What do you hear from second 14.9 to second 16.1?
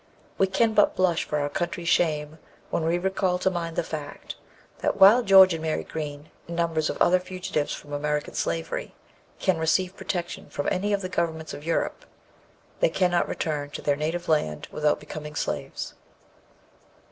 becoming slaves.